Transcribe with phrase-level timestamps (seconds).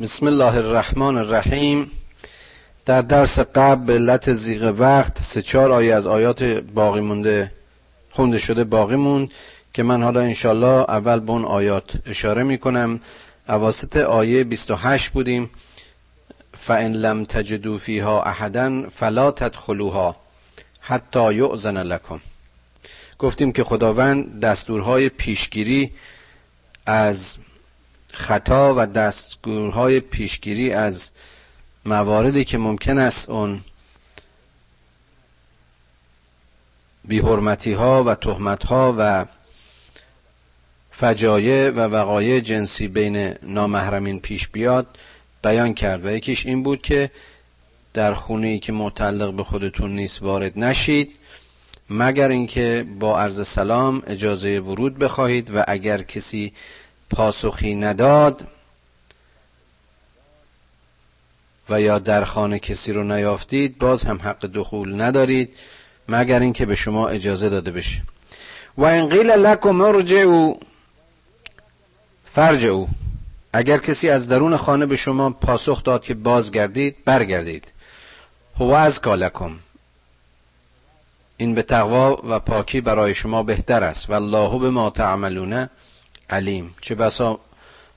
[0.00, 1.90] بسم الله الرحمن الرحیم.
[2.86, 7.52] در درس قبل به علت زیغ وقت سه چهار آیه از آیات باقی مونده
[8.10, 9.28] خونده شده باقی موند
[9.74, 13.00] که من حالا انشالله اول به اون آیات اشاره می کنم
[13.48, 15.50] اواسط آیه 28 بودیم.
[16.54, 20.16] فان لم تجدو فیها احدا فلا تدخلوها
[20.80, 22.20] حتی یؤذن لکم
[23.18, 25.92] گفتیم که خداوند دستورهای پیشگیری
[26.86, 27.36] از
[28.12, 31.10] خطا و دستگورهای پیشگیری از
[31.84, 33.60] مواردی که ممکن است اون
[37.04, 39.24] بیحرمتی ها و تهمت ها و
[40.90, 44.86] فجایع و وقایع جنسی بین نامحرمین پیش بیاد
[45.42, 47.10] بیان کرد و یکیش این بود که
[47.94, 51.16] در خونه ای که متعلق به خودتون نیست وارد نشید
[51.90, 56.52] مگر اینکه با عرض سلام اجازه ورود بخواهید و اگر کسی
[57.12, 58.46] پاسخی نداد
[61.70, 65.54] و یا در خانه کسی رو نیافتید باز هم حق دخول ندارید
[66.08, 68.02] مگر اینکه به شما اجازه داده بشه.
[68.76, 70.54] و این قیل لکم ارجعو
[72.24, 72.86] فرجعو
[73.52, 77.72] اگر کسی از درون خانه به شما پاسخ داد که بازگردید برگردید.
[78.60, 79.58] هو از کالکم
[81.36, 84.10] این به تقوا و پاکی برای شما بهتر است.
[84.10, 85.70] و الله به ما تعملونه
[86.32, 86.74] علیم.
[86.80, 87.40] چه بسا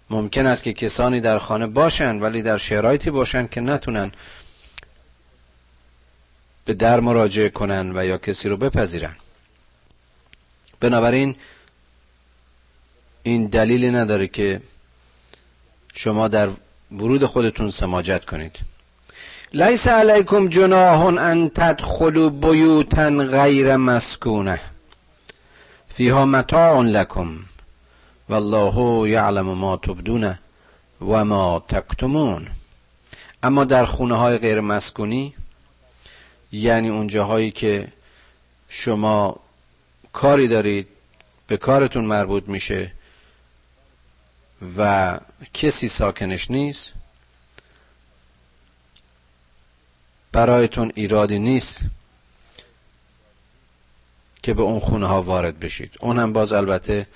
[0.10, 4.12] ممکن است که کسانی در خانه باشند ولی در شرایطی باشند که نتونن
[6.66, 9.16] به در مراجعه کنن و یا کسی رو بپذیرن.
[10.80, 11.36] بنابراین
[13.24, 14.62] این دلیلی نداره که
[15.94, 16.50] شما در
[16.92, 18.60] ورود خودتون سماجت کنید.
[19.54, 24.60] لیس علیکم جناح ان تدخلوا بیوتا غیر مسکونه.
[25.96, 27.38] فیها متاع لکم.
[28.30, 30.38] والله یعلم ما تبدون
[31.02, 32.48] و ما تکتمون.
[33.44, 35.34] اما در خونه های غیر مسکونی
[36.52, 37.88] یعنی اون جاهایی که
[38.70, 39.40] شما
[40.14, 40.88] کاری دارید
[41.48, 42.92] به کارتون مربوط میشه
[44.78, 45.20] و
[45.54, 46.94] کسی ساکنش نیست
[50.32, 51.80] برایتون ایرادی نیست
[54.44, 55.96] که به اون خونه ها وارد بشید.
[56.00, 57.08] اون هم باز البته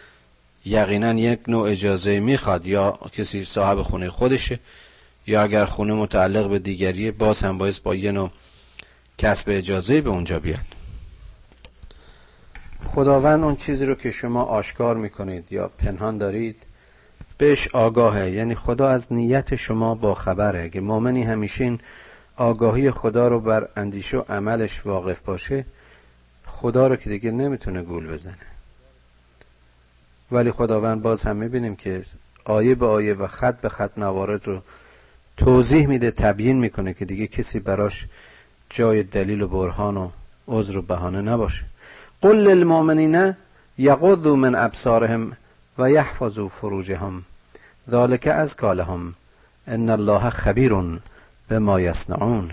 [0.69, 4.59] یقینا یک نوع اجازه می‌خواد یا کسی صاحب خونه خودشه
[5.27, 8.29] یا اگر خونه متعلق به دیگریه باز هم باید با یه نوع
[9.17, 10.65] کسب اجازه به اونجا بیاد
[12.85, 16.65] خداوند اون چیزی رو که شما آشکار می‌کنید یا پنهان دارید
[17.37, 18.31] بهش آگاهه.
[18.31, 20.63] یعنی خدا از نیت شما با خبره.
[20.63, 21.79] اگه مؤمنی همیشه این
[22.35, 25.65] آگاهی خدا رو بر اندیشه و عملش واقف باشه
[26.45, 28.58] خدا رو که دیگه نمی‌تونه گول بزنه.
[30.31, 32.03] ولی خداوند باز هم می‌بینیم که
[32.45, 34.61] آیه به آیه و خط به خط موارد رو
[35.37, 38.07] توضیح میده تبیین می‌کنه که دیگه کسی براش
[38.69, 40.09] جای دلیل و برهان و
[40.47, 41.65] عذر و بهانه نباشه.
[42.21, 43.35] قل للمؤمنین
[43.77, 45.37] یغضوا من ابصارهم
[45.77, 47.23] و یحفظوا فروجهم
[47.89, 49.15] ذالک از کالهم
[49.67, 50.73] ان الله خبیر
[51.47, 52.51] به یصنعون.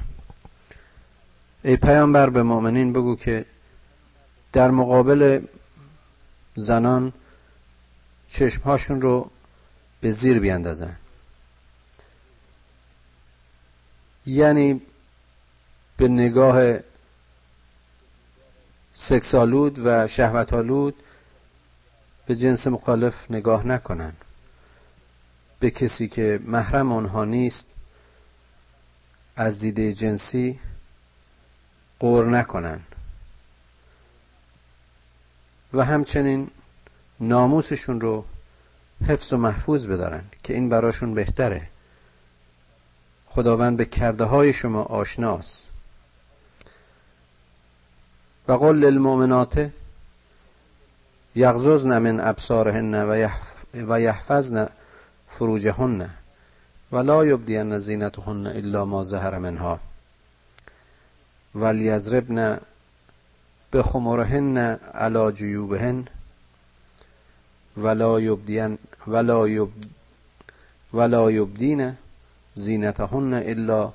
[1.65, 3.45] ای پیامبر به مؤمنین بگو که
[4.53, 5.41] در مقابل
[6.55, 7.13] زنان
[8.29, 9.31] چشمهاشون رو
[10.01, 10.97] به زیر بیاندازن
[14.27, 14.81] یعنی
[15.97, 16.79] به نگاه
[18.95, 20.95] سکسالود و شهوتالود
[22.27, 24.13] به جنس مخالف نگاه نکنن.
[25.61, 27.69] به کسی که محرم آنها نیست
[29.37, 30.59] از دیده جنسی
[31.99, 32.81] قور نکنن.
[35.73, 36.51] و همچنین
[37.21, 38.25] ناموسشون رو
[39.09, 41.69] حفظ و محفوظ بدارن که این براشون بهتره.
[43.27, 45.69] خداوند به کرده های شما آشناست.
[48.49, 49.71] و قل للمؤمنات
[51.35, 52.95] یغززن من ابصارهن
[53.75, 54.69] و یحفظن
[55.31, 56.11] فروجهن
[56.93, 59.79] ولا یبدین زینتهن الا ما ظهر منها.
[61.55, 62.61] ولیضربن
[63.73, 64.59] بخمرهن
[64.95, 66.05] علی جیوبهن
[67.77, 69.85] ولا يبدين ولا يب
[70.93, 71.95] ولا يبدين
[72.57, 73.91] زينتهن إلا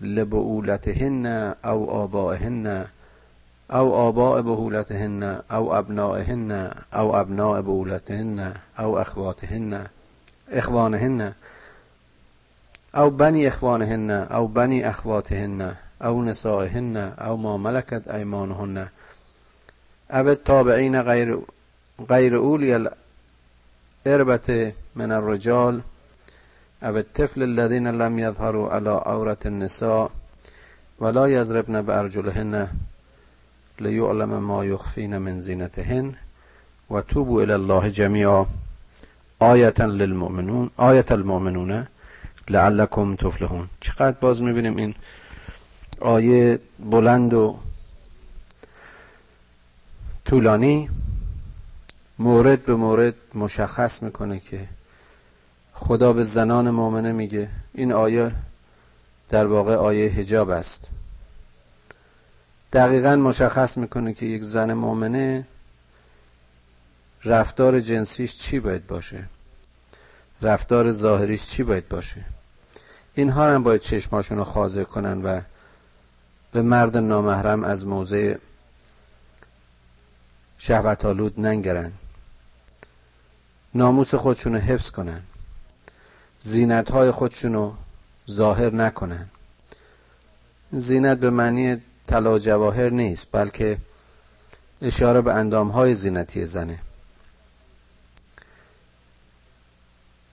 [0.00, 1.26] لبؤولتهن
[1.64, 2.86] أو آبائهن
[3.70, 9.86] أو آباء بهولتهن أو أبنائهن أو أبناء بهولتهن أو أخواتهن
[10.50, 11.32] إخوانهن
[12.96, 18.88] أو بني إخوانهن أو بني أخواتهن أو نسائهن أو ما ملكت أيمانهن.
[20.10, 21.40] أو التابعين غير
[22.10, 22.90] غير أولي
[24.06, 25.80] اربت من الرجال
[26.82, 30.10] او الطفل الذين لم يظهروا على عورة النساء
[31.00, 32.68] ولا يضربن بأرجلهن
[33.80, 36.14] لیعلم ما یخفین من زینتهن
[36.90, 38.46] و توبوا الى الله جمیعا
[39.38, 41.86] آیتا للمؤمنون آیت المؤمنون
[42.48, 43.68] لعلکم تفلحون.
[43.80, 44.94] چقدر باز می‌بینیم این
[46.00, 46.58] آیه
[46.90, 47.56] بلند و
[50.24, 50.88] طولانی؟
[52.18, 54.68] مورد به مورد مشخص می‌کنه که
[55.72, 57.48] خدا به زنان مؤمنه میگه.
[57.74, 58.32] این آیه
[59.28, 60.88] در واقع آیه حجاب است.
[62.72, 65.46] دقیقا مشخص می‌کنه که یک زن مؤمنه
[67.24, 69.24] رفتار جنسیش چی باید باشه؟
[70.42, 72.24] رفتار ظاهریش چی باید باشه؟
[73.14, 75.40] اینها هم باید چشماشون رو خاضع کنن و
[76.52, 78.36] به مرد نامحرم از موضع
[80.66, 81.92] شهوت آلود ننگرن.
[83.74, 85.20] ناموس خودشون رو حفظ کنن.
[86.38, 87.74] زینت های خودشون رو
[88.30, 89.26] ظاهر نکنن.
[90.72, 93.78] زینت به معنی طلا جواهر نیست بلکه
[94.82, 96.78] اشاره به اندام های زینتی زنه.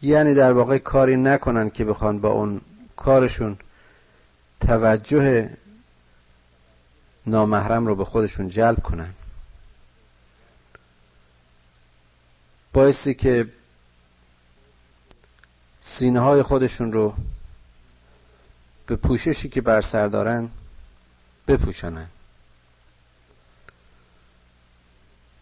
[0.01, 2.61] یعنی در واقع کاری نکنن که بخوان با اون
[2.95, 3.57] کارشون
[4.59, 5.49] توجه
[7.25, 9.13] نامحرم رو به خودشون جلب کنن.
[12.73, 13.49] بایستی که
[15.79, 17.13] سینه های خودشون رو
[18.85, 20.49] به پوششی که بر سر دارن
[21.47, 22.07] بپوشانن.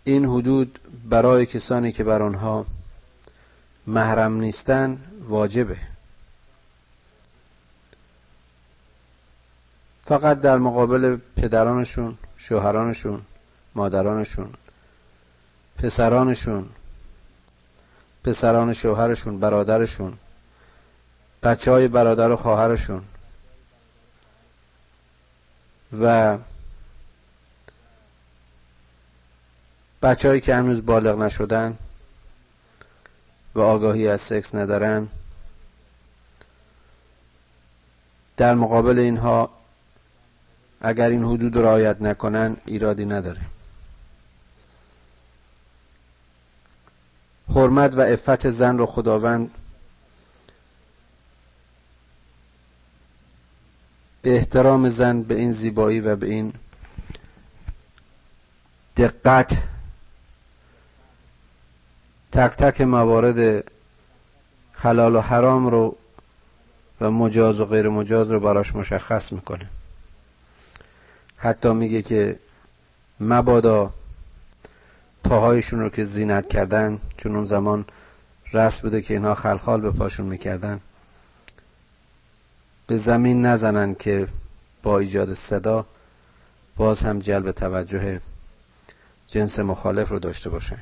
[0.03, 0.79] این حدود
[1.09, 2.65] برای کسانی که بر آنها
[3.87, 5.77] محرم نیستن واجبه.
[10.03, 13.21] فقط در مقابل پدرانشون شوهرانشون
[13.75, 14.53] مادرانشون
[15.77, 16.69] پسرانشون
[18.29, 20.17] پسران شوهرشون برادرشون
[21.43, 23.01] بچه های برادر و خواهرشون.
[25.99, 26.37] و
[30.01, 31.77] بچههایی که هنوز بالغ نشدن
[33.55, 35.07] و آگاهی از سکس ندارن
[38.37, 39.49] در مقابل اینها
[40.81, 43.41] اگر این حدود رعایت نکنن ایرادی نداره.
[47.55, 49.51] حرمت و عفت زن رو خداوند
[54.23, 56.53] احترام زن به این زیبایی و به این
[58.97, 59.57] دقت
[62.31, 63.63] تک تک موارد
[64.73, 65.95] حلال و حرام رو
[67.01, 69.69] و مجاز و غیر مجاز رو براش مشخص می‌کنه.
[71.37, 72.39] حتی میگه که
[73.19, 73.91] مبادا
[75.23, 77.85] پاهایشون رو که زینت کردن چون اون زمان
[78.53, 80.79] رسم بوده که اینها خلخال به پاشون می‌کردن.
[82.87, 84.27] به زمین نزنن که
[84.83, 85.85] با ایجاد صدا
[86.77, 88.21] باز هم جلب توجه
[89.27, 90.81] جنس مخالف رو داشته باشن.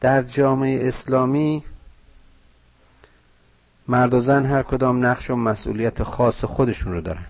[0.00, 1.62] در جامعه اسلامی
[3.88, 7.26] مرد و زن هر کدام نقش و مسئولیت خاص خودشون رو دارن.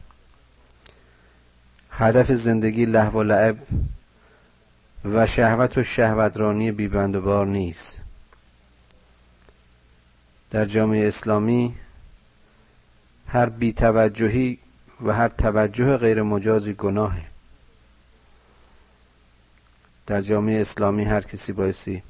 [1.91, 3.57] هدف زندگی لحو و لعب
[5.05, 8.01] و شهوت و شهوترانی بیبند بار نیست.
[10.51, 11.75] در جامعه اسلامی
[13.27, 14.59] هر بیتوجهی
[15.05, 17.27] و هر توجه غیر مجازی گناهه.
[20.07, 22.03] در جامعه اسلامی هر کسی بایستی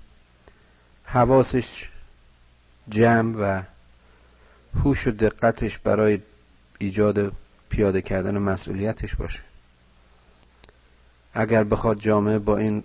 [1.04, 1.88] حواسش
[2.88, 3.62] جمع و
[4.74, 6.22] هوش و دقتش برای
[6.78, 7.32] ایجاد
[7.68, 9.53] پیاده کردن مسئولیتش باشه.
[11.34, 12.84] اگر بخواد جامعه با این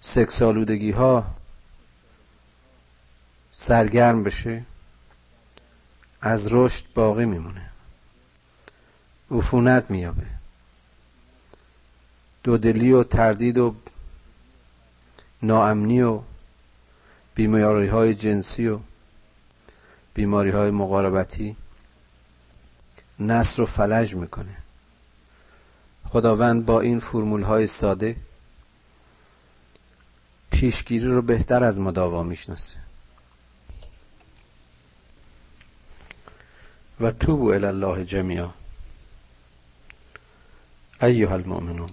[0.00, 1.24] سکسالودگی ها
[3.52, 4.64] سرگرم بشه
[6.20, 7.70] از رشد باقی میمونه.
[9.30, 10.26] عفونت میابه
[12.44, 13.74] دودلی و تردید و
[15.42, 16.20] ناامنی و
[17.34, 18.78] بیماری های جنسی و
[20.14, 21.56] بیماری های مقاربتی
[23.18, 24.56] نصر و فلج می‌کنه.
[26.08, 28.16] خداوند با این فرمول های ساده
[30.50, 32.76] پیشگیری رو بهتر از مداوا می‌شناسه.
[37.00, 38.50] و توبو الی الله جمیعا.
[41.02, 41.90] ایها المؤمنون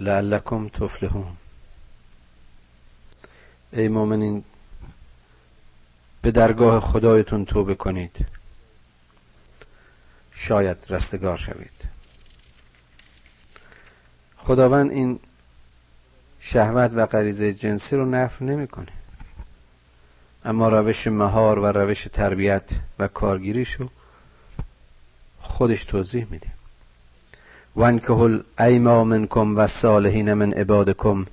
[0.00, 1.36] لعلکم تفلحون.
[3.72, 4.44] ای مؤمنین
[6.22, 8.26] به درگاه خدایتون توبه کنید.
[10.32, 11.79] شاید رستگار شوید.
[14.44, 15.18] خداوند این
[16.38, 18.92] شهوت و غریزه جنسی رو نفع نمی‌کنه.
[20.44, 23.88] اما روش مهار و روش تربیت و کارگیریشو
[25.40, 26.46] خودش توضیح میده.
[27.76, 31.26] وانکه الایما منکم و صالحین من عبادکم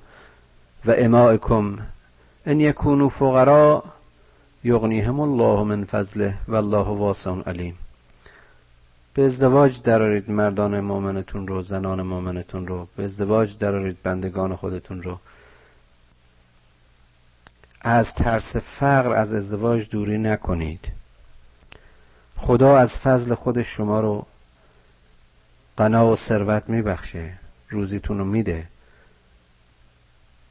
[0.84, 1.76] و امائکم
[2.46, 3.84] ان یکونوا فقراء
[4.64, 7.78] یغنیهم الله من فضله والله واسع علیم
[9.18, 15.18] به ازدواج درارید مردان مؤمنتون رو زنان مؤمنتون رو به ازدواج درارید بندگان خودتون رو.
[17.80, 20.88] از ترس فقر از ازدواج دوری نکنید.
[22.36, 24.26] خدا از فضل خود شما رو
[25.76, 28.64] قنا و ثروت میبخشه روزیتون رو میده.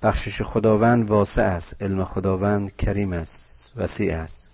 [0.03, 4.49] بخشش خداوند واسع است علم خداوند کریم است وسیع است.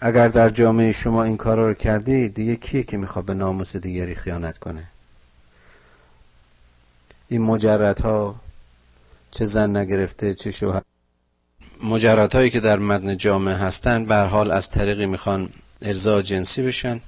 [0.00, 4.14] اگر در جامعه شما این کار رو کردی دیگه کیه که می‌خواد به ناموس دیگری
[4.14, 4.84] خیانت کنه؟
[7.28, 8.34] این مجردها
[9.30, 10.82] چه زن نگرفته چه شوهر؟
[11.84, 15.50] مجردهایی که در مدن جامعه هستند به حال از طریقی می‌خوان
[15.82, 17.00] ارضا جنسی بشن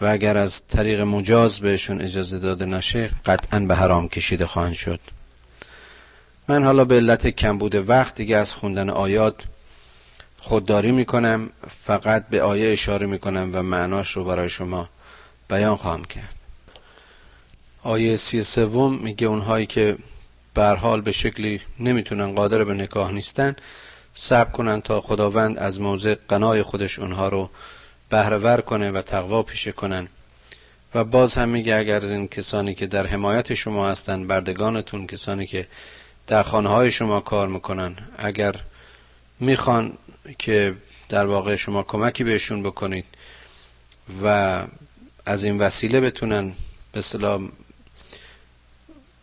[0.00, 5.00] و اگر از طریق مجاز بهشون اجازه داده نشه قطعا به حرام کشیده خواهند شد.
[6.48, 9.44] من حالا به علت کمبود وقت دیگه از خوندن آیات
[10.44, 14.88] خودداری می‌کنم فقط به آیه اشاره می‌کنم و معناش رو برای شما
[15.48, 16.34] بیان خواهم کرد.
[17.82, 19.96] آیه سی سوم میگه اونهایی که
[20.56, 23.56] حال به شکلی نمی‌تونن قادر به نکاح نیستن
[24.14, 27.50] صبر کنن تا خداوند از موضع قنای خودش اونها رو
[28.08, 30.08] بهرهور کنه و تقوا پیشه کنن.
[30.94, 35.46] و باز هم میگه اگر از این کسانی که در حمایت شما هستن بردگانتون کسانی
[35.46, 35.66] که
[36.26, 38.54] در خانه های شما کار می‌کنن اگر
[39.40, 39.92] می‌خوان
[40.38, 40.76] که
[41.08, 43.04] در واقع شما کمکی بهشون بکنید
[44.22, 44.62] و
[45.26, 46.52] از این وسیله بتونن
[46.92, 47.42] به صلاح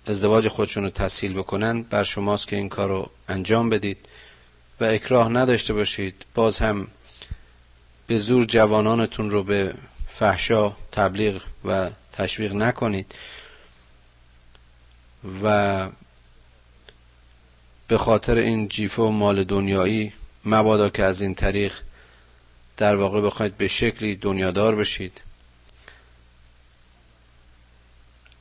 [0.07, 3.97] ازدواج خودشون رو تسهیل بکنن بر شماست که این کار رو انجام بدید
[4.79, 6.25] و اکراه نداشته باشید.
[6.35, 6.87] باز هم
[8.07, 9.73] به زور جوانانتون رو به
[10.09, 13.15] فحشا تبلیغ و تشویق نکنید
[15.43, 15.89] و
[17.87, 20.13] به خاطر این جیفه و مال دنیایی
[20.45, 21.73] مبادا که از این طریق
[22.77, 25.21] در واقع بخواید به شکلی دنیادار بشید.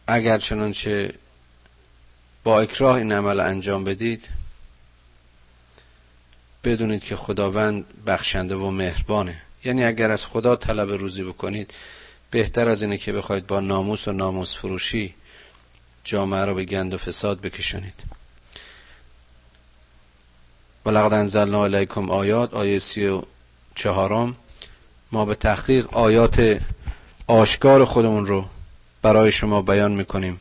[0.07, 1.15] اگر چنانچه
[2.45, 4.29] با اکراه این عمل انجام بدید
[6.65, 9.43] بدونید که خداوند بخشنده و مهربانه.
[9.65, 11.75] یعنی اگر از خدا طلب روزی بکنید
[12.31, 15.15] بهتر از اینه که بخواید با ناموس و ناموس فروشی
[16.05, 18.20] جامعه رو به گند و فساد بکشونید
[20.87, 23.23] ولقد انزلنا علیکم آیات آیه سی و
[23.75, 24.37] چهارم.
[25.13, 26.61] ما به تحقیق آیات
[27.27, 28.45] آشکار خودمون رو
[29.03, 30.41] برای شما بیان می‌کنیم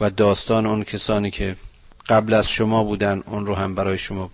[0.00, 1.56] و داستان اون کسانی که
[2.08, 4.30] قبل از شما بودن اون رو هم برای شما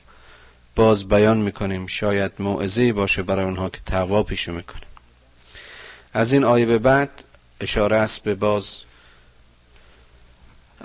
[0.76, 1.86] باز بیان می‌کنیم.
[1.86, 4.86] شاید موعظه باشه برای اونها که تقوا پیشه می‌کنیم
[6.12, 7.10] از این آیه به بعد
[7.60, 8.76] اشاره است به باز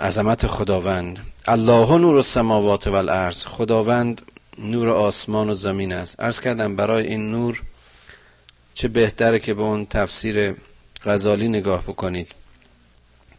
[0.00, 1.18] عظمت خداوند.
[1.48, 4.22] الله نور السماوات و الارض خداوند
[4.58, 6.20] نور آسمان و زمین است.
[6.20, 7.62] عرض کردم برای این نور
[8.74, 10.54] چه بهتره که به اون تفسیر
[11.04, 12.34] غزالی نگاه بکنید.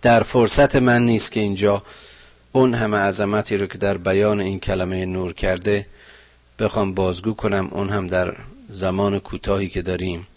[0.02, 1.84] در فرصت من نیست که اینجا
[2.52, 5.86] اون همه عظمتی رو که در بیان این کلمه نور کرده
[6.60, 7.70] بخوام بازگو کنم.
[7.72, 8.36] اون هم در
[8.70, 10.28] زمان کوتاهی که داریم.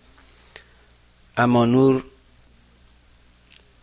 [1.36, 2.04] اما نور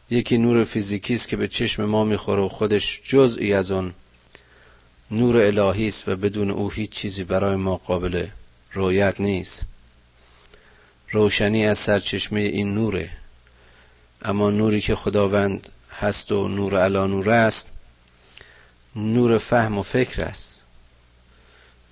[0.09, 3.93] یکی نور فیزیکی است که به چشم ما می‌خوره و خودش جزئی از اون
[5.11, 8.27] نور الهی است و بدون او هیچ چیزی برای ما قابل
[8.73, 9.65] رویت نیست.
[11.11, 13.09] روشنی از سرچشمه این نوره.
[14.21, 17.71] اما نوری که خداوند هست و نور علا نور است
[18.95, 20.59] نور فهم و فکر است.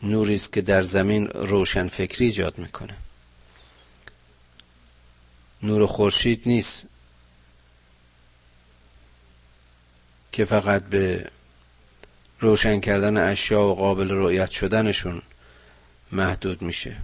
[0.03, 2.95] نوری است که در زمین روشن فکری ایجاد می‌کنه.
[5.63, 6.84] نور خورشید نیست
[10.36, 11.30] که فقط به
[12.39, 15.22] روشن کردن اشیا و قابل رؤیت شدنشون
[16.12, 16.96] محدود میشه.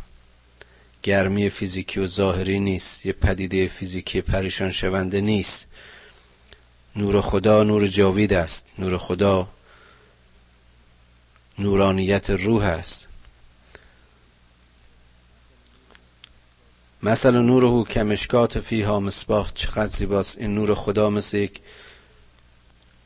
[1.04, 3.06] گرمی فیزیکی و ظاهری نیست.
[3.06, 5.68] یه پدیده فیزیکی پریشان شونده نیست.
[6.96, 8.66] نور خدا نور جاوید است.
[8.80, 9.48] نور خدا
[11.60, 13.08] نورانیت روح است.
[17.04, 19.52] مثلا نوره کمشکات فیها مصباح.
[19.56, 20.38] چقدر زیباست.
[20.38, 21.62] این نور خدا مثل یک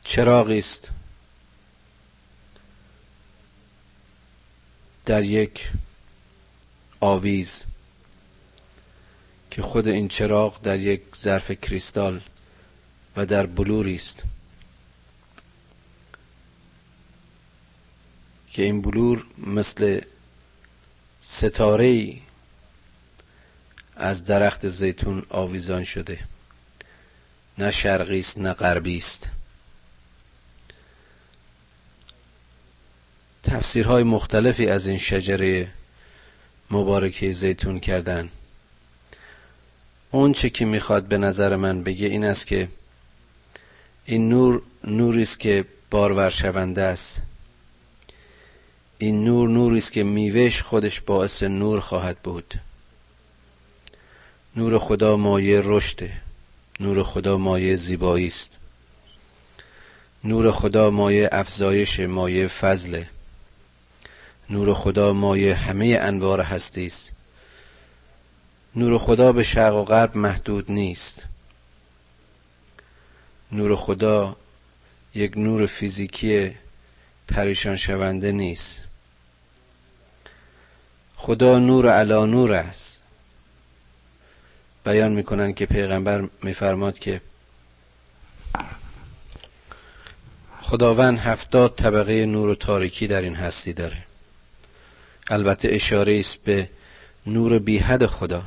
[0.06, 0.88] چراغی است
[5.04, 5.68] در یک
[7.00, 7.62] آویز
[9.50, 12.20] که خود این چراغ در یک ظرف کریستال
[13.16, 14.22] و در بلوری است
[18.50, 20.00] که این بلور مثل
[21.22, 22.16] ستاره
[23.96, 26.18] از درخت زیتون آویزان شده.
[27.58, 29.35] نه شرقی است نه غربی است
[33.46, 35.68] تفسیرهای مختلفی از این شجره
[36.70, 38.28] مبارکه زیتون کردن.
[40.10, 42.68] اون چه که می‌خواد به نظر من بگه این است که
[44.04, 47.22] این نور نوری است که بارور شونده است.
[48.98, 52.54] این نور نوری است که میوهش خودش باعث نور خواهد بود.
[54.56, 56.12] نور خدا مایه رشده.
[56.80, 58.56] نور خدا مایه زیبایی است.
[60.24, 63.08] نور خدا مایه افزایش مایه فضله.
[64.50, 67.12] نور خدا مایه همه انوار هستی است.
[68.76, 71.22] نور خدا به شرق و غرب محدود نیست.
[73.52, 74.36] نور خدا
[75.14, 76.54] یک نور فیزیکی
[77.28, 78.80] پریشان شونده نیست.
[81.16, 82.98] خدا نور علا نور است.
[84.84, 87.20] بیان می‌کنن که پیغمبر میفرماد که
[90.60, 94.05] خداوند هفتاد طبقه نور و تاریکی در این هستی داره.
[95.30, 96.68] البته اشاره است به
[97.26, 98.42] نور بیحد خدا.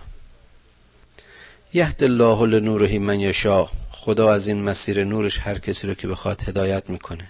[1.74, 6.42] یهد الله لنوره من یشا خدا از این مسیر نورش هر کسی رو که بخواد
[6.42, 7.30] هدایت می‌کنه.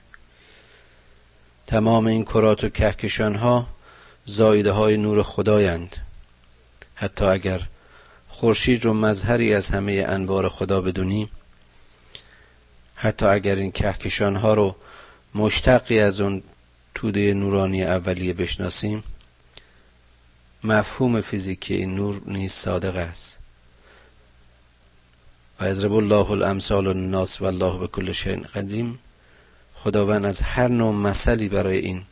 [1.68, 3.68] تمام این کرات و کهکشان ها
[4.25, 5.96] زایده های نور خدایند.
[6.96, 7.62] حتی اگر
[8.29, 11.29] خورشید رو مظهری از همه انوار خدا بدونیم
[12.96, 14.75] حتی اگر این کهکشان ها رو
[15.36, 16.44] مشتقی از اون
[16.96, 19.03] توده نورانی اولیه بشناسیم
[20.63, 23.39] مفهوم فیزیکی این نور نیز صادق است.
[25.59, 28.99] و ازرب الله الامثال الناس و الله به کل شیء قدیم.
[29.75, 32.03] خداوند از هر نوع مثلی برای این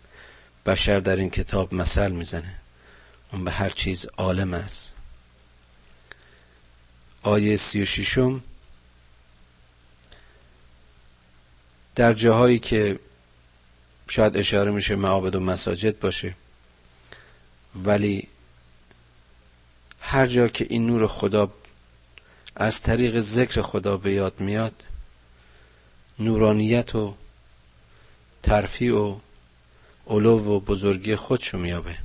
[0.65, 2.55] بشر در این کتاب مثل می‌زنه.
[3.33, 4.93] اون به هر چیز عالم است.
[7.23, 8.41] آیه سی و شیشم
[11.95, 12.99] در جاهایی که
[14.09, 16.35] شاید اشاره میشه معابد و مساجد باشه
[17.75, 18.27] ولی
[20.09, 21.51] هر جا که این نور خدا
[22.55, 24.83] از طریق ذکر خدا به یاد میاد
[26.19, 27.15] نورانیت و
[28.43, 29.19] ترفیع و
[30.07, 31.97] علو و بزرگی خودشو میابه.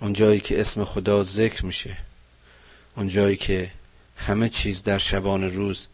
[0.00, 1.96] اون جایی که اسم خدا ذکر میشه
[2.96, 3.70] اون جایی که
[4.16, 5.86] همه چیز در شبان روز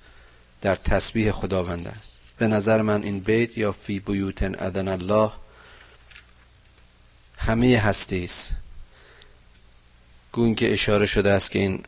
[0.63, 2.19] در تسبیح خداوند است.
[2.39, 5.31] به نظر من این بیت یا فی بیوتن ادن الله
[7.39, 8.53] همه هستی است
[10.33, 11.83] گوین که اشاره شده است که این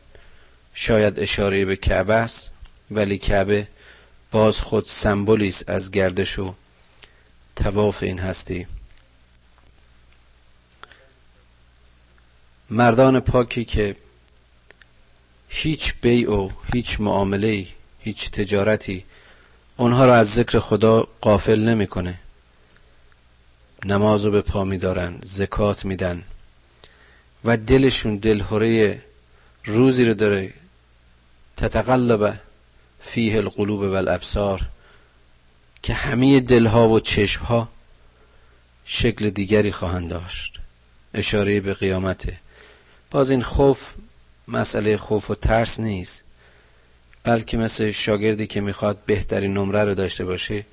[0.73, 2.51] شاید اشاره به کعبه است
[2.91, 3.67] ولی کعبه
[4.31, 6.53] باز خود سمبولی است از گردش و
[7.55, 8.67] تواف این هستی.
[12.69, 13.95] مردان پاکی که
[15.49, 17.67] هیچ بیع و هیچ معامله
[17.99, 19.03] هیچ تجارتی
[19.77, 22.19] اونها را از ذکر خدا قافل نمی‌کنه.
[23.85, 26.23] نمازو به پا میدارن زکات میدن.
[27.45, 29.01] و دلشون دلهوره
[29.65, 30.53] روزی رو داره
[31.57, 32.39] تتقلب
[33.01, 34.61] فیه القلوب و الابصار
[35.83, 37.69] که همه دلها و چشمها
[38.85, 40.59] شکل دیگری خواهند داشت.
[41.13, 42.37] اشاره به قیامته
[43.11, 43.89] باز این خوف
[44.47, 46.23] مسئله خوف و ترس نیست
[47.23, 50.65] بلکه مثل شاگردی که می‌خواد بهترین نمره رو داشته باشه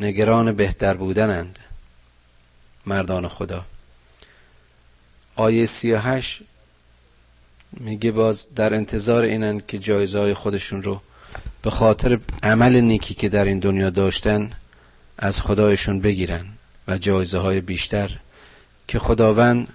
[0.00, 1.58] نگران بهتر بودنند.
[2.86, 3.64] مردان خدا.
[5.40, 6.42] آیه سی و هشت
[7.70, 11.00] میگه باز در انتظار اینن که جایزه خودشون رو
[11.62, 14.50] به خاطر عمل نیکی که در این دنیا داشتن
[15.18, 16.44] از خدایشون بگیرن
[16.88, 18.10] و جایزه های بیشتر
[18.88, 19.68] که خداوند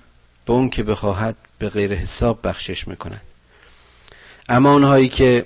[0.46, 3.22] به اون که بخواهد به غیر حساب بخشش می‌کنن
[4.50, 5.46] اما اونهایی که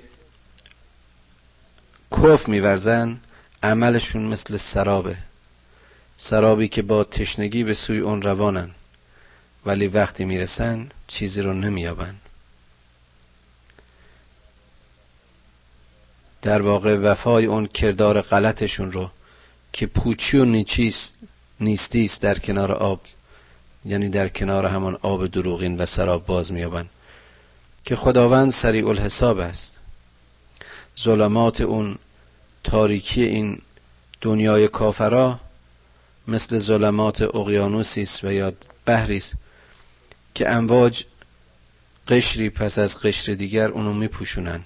[2.11, 3.17] کف میورزن
[3.63, 5.15] عملشون مثل سرابه.
[6.17, 8.69] سرابی که با تشنگی به سوی اون روانن.
[9.69, 12.15] ولی وقتی می‌رسن چیزی رو نمیابن.
[16.41, 19.09] در واقع وفای اون کردار غلطشون رو
[19.73, 21.17] که پوچی و نیچیست
[21.59, 23.01] نیستیست در کنار آب
[23.85, 26.89] یعنی در کنار همان آب دروغین و سراب باز میابن.
[27.85, 29.75] که خداوند سریع الحساب است.
[30.99, 31.97] ظلمات اون
[32.63, 33.61] تاریکی این
[34.21, 35.39] دنیای کافرا
[36.27, 38.53] مثل ظلمات اقیانوسی است و یا
[38.85, 39.33] بحری است
[40.35, 41.03] که امواج
[42.07, 44.61] قشری پس از قشر دیگر اونو میپوشونن.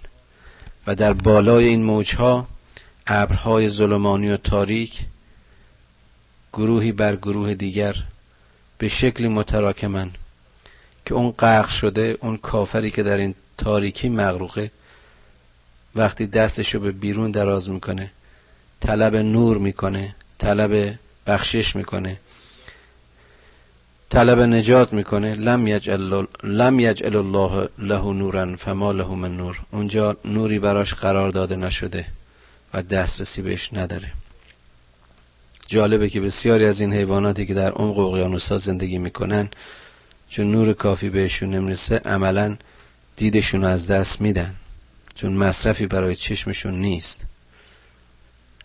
[0.87, 2.47] و در بالای این موجها
[3.07, 4.99] ابرهای ظلمانی و تاریک
[6.53, 7.95] گروهی بر گروه دیگر
[8.77, 10.11] به شکلی متراکمن
[11.05, 14.71] که اون غرق شده اون کافری که در این تاریکی مغروقه
[15.95, 18.11] وقتی دستشو به بیرون دراز می‌کنه
[18.79, 22.17] طلب نور می‌کنه طلب بخشش می‌کنه.
[24.13, 25.35] طلب نجات می‌کنه.
[25.35, 29.61] لم یجعل لم الله له نورا فما له من نور.
[29.71, 32.05] اونجا نوری براش قرار داده نشده
[32.73, 34.11] و دسترسی بهش نداره.
[35.67, 39.49] جالبه که بسیاری از این حیواناتی که در عمق اقیانوسا زندگی می‌کنن
[40.29, 42.57] چون نور کافی بهشون نمی‌رسه عملا
[43.15, 44.55] دیدشون از دست میدن.
[45.15, 47.25] چون مصرفی برای چشمشون نیست.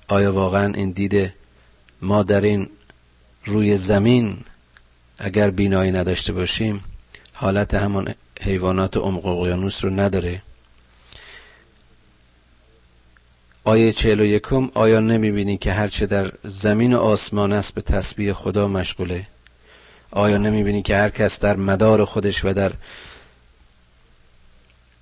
[0.09, 1.33] آیا واقعا این دید
[2.03, 2.69] ما در این
[3.45, 4.39] روی زمین
[5.19, 6.85] اگر بینایی نداشته باشیم
[7.33, 10.43] حالت همان حیوانات عمق اقیانوس رو نداره.
[13.65, 18.33] آیه چهل و یکم آیا نمی‌بینی که هرچه در زمین و آسمان است به تسبیح
[18.33, 19.27] خدا مشغوله؟
[20.11, 22.73] آیا نمی‌بینی که هر کس در مدار خودش و در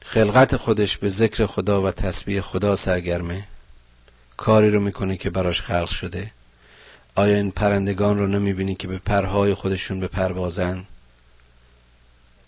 [0.02, 3.44] خلقت خودش به ذکر خدا و تسبیح خدا سرگرمه؟
[4.36, 6.30] کاری رو می‌کنه که براش خلق شده.
[7.16, 10.84] آیا این پرندگان رو نمی‌بینی که به پرهای خودشون به پروازن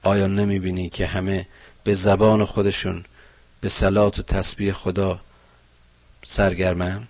[0.02, 1.46] آیا نمی‌بینی که همه
[1.85, 3.04] به زبان خودشون
[3.61, 5.20] به سلات و تسبیح خدا
[6.24, 7.09] سرگرمن؟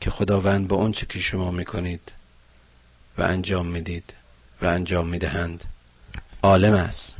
[0.00, 2.12] که خداوند به اون چه که شما می‌کنید
[3.18, 4.14] و انجام می‌دید
[4.62, 5.64] و انجام می‌دهند
[6.42, 7.14] عالم است.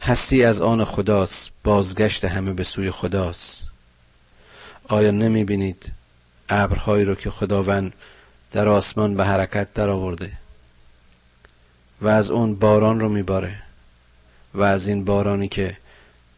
[0.00, 3.62] هستی از آن خداست بازگشت همه به سوی خداست.
[4.88, 5.92] آیا نمی بینید
[6.50, 7.92] ابرهایی رو که خداوند
[8.52, 10.32] در آسمان به حرکت در آورده
[12.00, 13.62] و از اون باران رو میباره
[14.54, 15.76] و از این بارانی که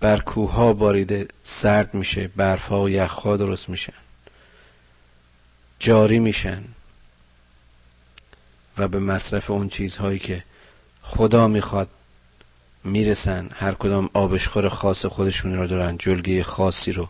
[0.01, 3.92] بر کوه باریده سرد میشه برفها و یخها درست میشن.
[5.79, 6.64] جاری میشن
[8.79, 10.44] و به مصرف اون چیزهایی که
[11.03, 11.88] خدا می‌خواد
[12.85, 17.09] می‌رسن هر کدام آبشخور خاص خودشون رو دارن جلگی خاصی رو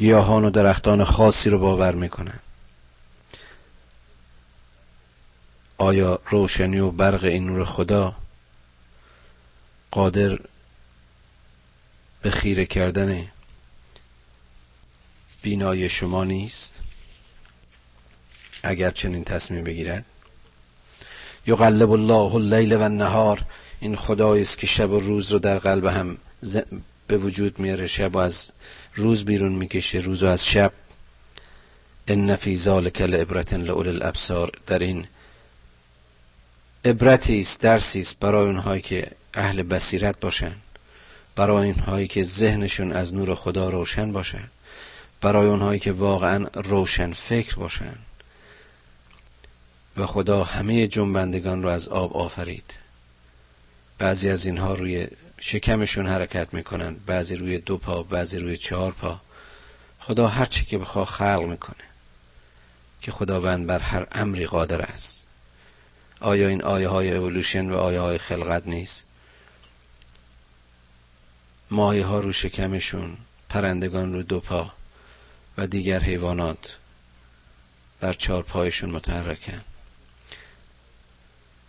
[0.00, 2.38] گیاهان و درختان خاصی رو باور می‌کنن
[5.78, 8.14] آیا روشنی و برق این نور خدا
[9.90, 10.38] قادر
[12.22, 13.26] به خیره کردن
[15.42, 16.72] بینای شما نیست؟
[18.62, 20.04] اگر چنین تصمیم بگیرد.
[21.46, 23.44] یقلب الله اللیل و النهار.
[23.80, 26.18] این خدایی است که شب و روز رو در قلب هم
[27.06, 28.50] به وجود میاره شب از
[28.94, 30.72] روز بیرون می‌کشه روز و از شب.
[32.08, 34.52] ان فی ذلک لعبرت لاول الابصار.
[34.66, 35.06] در این
[36.84, 40.52] عبرتی است درسی است برای اونهایی که اهل بصیرت باشن
[41.36, 44.44] برای اونهایی که ذهنشون از نور خدا روشن باشن
[45.20, 47.94] برای اونهایی که واقعا روشن فکر باشن.
[49.96, 52.74] و خدا همه جنبندگان رو از آب آفرید.
[53.98, 55.08] بعضی از اینها روی
[55.40, 56.94] شکمشون حرکت می‌کنن.
[56.94, 59.20] بعضی روی دو پا بعضی روی چهار پا.
[59.98, 61.84] خدا هر چی که بخواه خلق می‌کنه.
[63.02, 65.26] که خداوند بر هر امری قادر است.
[66.20, 69.04] آیا این آیه های اولوشن و آیه های خلقت نیست؟
[71.70, 73.16] ماهی ها رو شکمشون
[73.48, 74.72] پرندگان رو دو پا
[75.58, 76.76] و دیگر حیوانات
[78.00, 79.60] بر چهار پایشون متحرکن.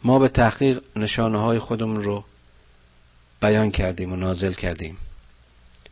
[0.04, 2.24] ما به تحقیق نشانه های خودمون رو
[3.42, 4.98] بیان کردیم و نازل کردیم.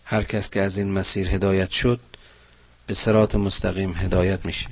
[0.05, 1.99] هر کس که از این مسیر هدایت شد
[2.87, 4.67] به سرات مستقیم هدایت میشه.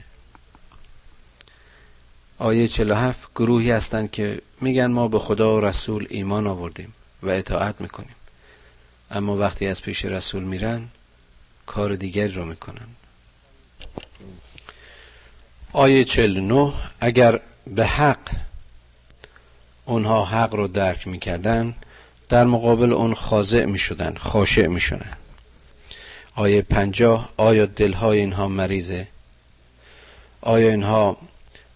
[2.38, 7.82] آیه 47 گروهی هستند که میگن ما به خدا و رسول ایمان آوردیم و اطاعت
[7.82, 8.16] می‌کنیم.
[9.12, 10.88] اما وقتی از پیش رسول میرن
[11.66, 12.88] کار دیگری رو می‌کنن.
[15.74, 18.30] آیه 49 اگر به حق
[19.86, 21.76] اونها حق رو درک می‌کردن
[22.30, 25.18] در مقابل اون خاضع می‌شدن خاشع می‌شدن.
[26.36, 29.08] آیه پنجاه آیا دلهای اینها مریضه؟
[30.42, 31.18] آیا اینها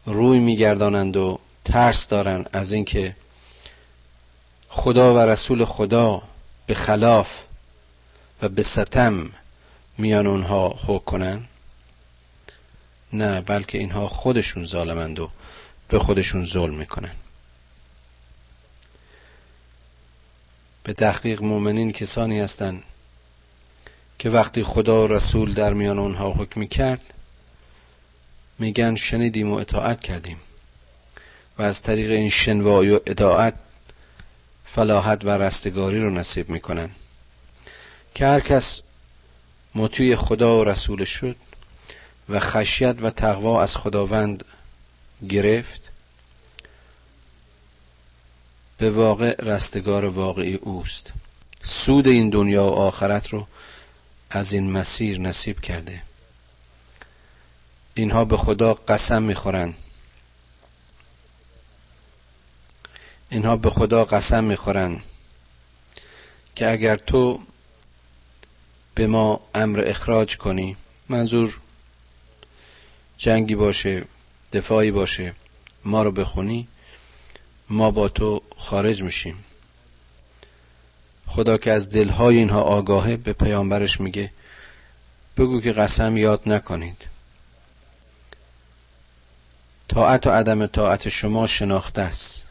[0.06, 3.16] روی میگردانند و ترس دارند از اینکه
[4.70, 6.22] خدا و رسول خدا
[6.68, 7.44] به خلاف
[8.42, 9.30] و به ستم
[9.98, 11.44] میان اونها حکم کنن
[13.14, 15.30] نه بلکه اینها خودشون ظالمند و
[15.88, 17.12] به خودشون ظلم می‌کنن
[20.84, 22.84] به تحقیق مؤمنین کسانی هستند
[24.20, 27.14] که وقتی خدا و رسول در میان اونها حکمی کرد
[28.60, 30.38] میگن شنیدیم و اطاعت کردیم.
[31.58, 33.54] و از طریق این شنوایی و اطاعت
[34.66, 36.90] فلاحت و رستگاری رو نصیب می‌کنن.
[38.16, 38.82] که هر کس
[39.76, 41.36] مطیع خدا و رسول شد
[42.30, 44.46] و خشیت و تقوا از خداوند
[45.30, 45.81] گرفت
[48.82, 51.14] به واقع رستگار واقعی اوست.
[51.62, 53.48] سود این دنیا و آخرت رو
[54.30, 56.02] از این مسیر نصیب کرده.
[57.94, 59.76] اینها به خدا قسم می‌خورند.
[63.30, 65.04] اینها به خدا قسم می‌خورند
[66.56, 67.40] که اگر تو
[68.96, 70.76] به ما امر اخراج کنی
[71.10, 71.60] منظور
[73.18, 74.06] جنگی باشه
[74.54, 75.36] دفاعی باشه
[75.86, 76.68] ما رو بخونی
[77.72, 79.44] ما با تو خارج میشیم.
[81.28, 84.32] خدا که از دلهای اینها آگاهه به پیامبرش میگه
[85.38, 86.98] بگو که قسم یاد نکنید.
[89.88, 92.44] طاعت و عدم طاعت شما شناخته است.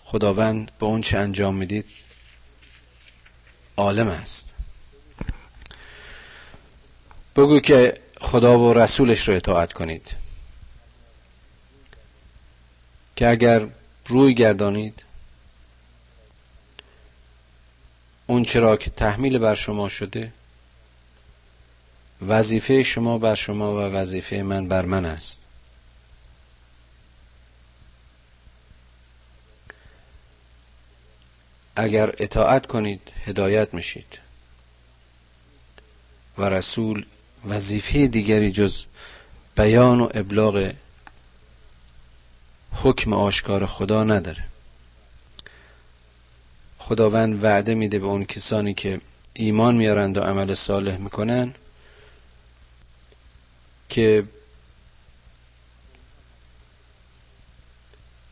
[0.00, 1.86] خداوند به اون چه انجام می‌دید
[3.76, 4.54] عالم است.
[7.36, 10.14] بگو که خدا و رسولش رو اطاعت کنید.
[13.16, 13.66] که اگر
[14.08, 15.02] روی گردانید.
[18.26, 20.32] اون چرا که تحمیل بر شما شده
[22.26, 25.44] وظیفه شما بر شما و وظیفه من بر من است.
[31.76, 34.18] اگر اطاعت کنید هدایت میشید.
[36.38, 37.06] و رسول
[37.48, 38.84] وظیفه دیگری جز
[39.56, 40.72] بیان و ابلاغ
[42.82, 44.44] حکم آشکار خدا نداره.
[46.78, 49.00] خداوند وعده میده به اون کسانی که
[49.34, 51.54] ایمان میارند و عمل صالح می‌کنن
[53.88, 54.24] که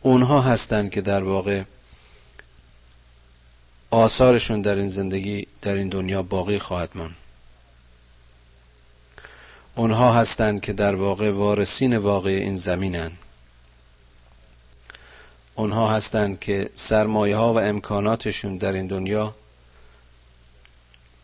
[0.00, 1.62] اونها هستند که در واقع
[3.90, 7.16] آثارشون در این زندگی در این دنیا باقی خواهد ماند.
[9.74, 13.12] اونها هستند که در واقع وارثین واقع این زمینن.
[15.56, 19.34] اونها هستند که سرمایه ها و امکاناتشون در این دنیا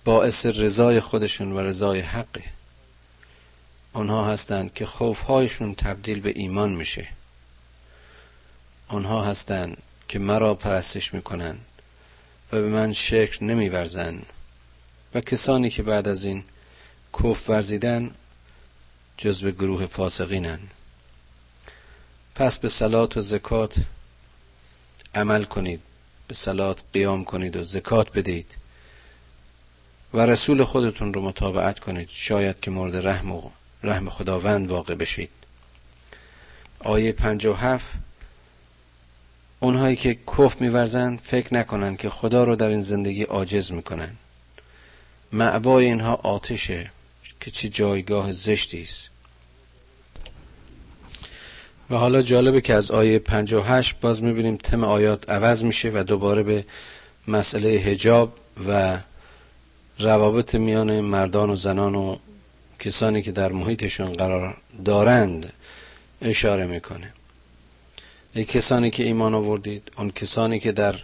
[0.04, 2.44] باعث رضای خودشون و رضای حقه
[3.92, 7.08] اونها هستند که خوفهایشون تبدیل به ایمان میشه.
[8.90, 9.76] اونها هستند
[10.08, 11.58] که مرا پرستش می‌کنن
[12.52, 14.22] و به من شکر نمیورزن
[15.14, 16.44] و کسانی که بعد از این
[17.12, 18.10] کف ورزیدن
[19.16, 20.60] جزو گروه فاسقینن
[22.34, 23.74] پس به سلات و زکات
[25.14, 25.80] عمل کنید
[26.28, 28.56] به سلات قیام کنید و زکات بدید
[30.14, 32.08] و رسول خودتون رو مطابقت کنید.
[32.10, 33.50] شاید که مورد رحم و
[33.82, 35.30] رحم خداوند واقع بشید.
[36.78, 37.14] آیه
[37.56, 37.86] هفت
[39.60, 44.16] اونهایی که کف میورزند فکر نکنند که خدا رو در این زندگی عاجز می‌کنن
[45.32, 46.90] معبای اینها آتشه
[47.40, 49.11] که چه جایگاه زشتی است.
[51.92, 56.42] و حالا جالبه که از آیه 58 باز می‌بینیم تم آیات عوض میشه و دوباره
[56.42, 56.64] به
[57.28, 58.32] مسئله هجاب
[58.68, 58.98] و
[59.98, 62.16] روابط میان مردان و زنان و
[62.78, 65.52] کسانی که در محیطشون قرار دارند
[66.22, 67.12] اشاره می‌کنه.
[68.34, 70.94] ای کسانی که ایمان آوردید اون کسانی که در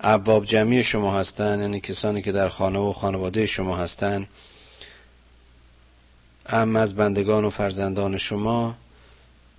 [0.00, 4.26] عباب جمعی شما هستند یعنی کسانی که در خانه و خانواده شما هستند
[6.46, 8.74] ام از بندگان و فرزندان شما